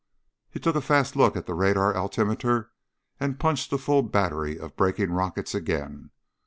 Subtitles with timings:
[0.49, 2.71] He took a fast look at the radar altimeter
[3.19, 6.09] and punched the full battery of braking rockets again.